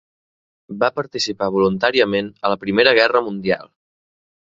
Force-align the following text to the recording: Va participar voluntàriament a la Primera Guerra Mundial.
Va 0.83 0.87
participar 0.99 1.49
voluntàriament 1.55 2.31
a 2.49 2.51
la 2.53 2.57
Primera 2.65 2.95
Guerra 3.01 3.23
Mundial. 3.27 3.71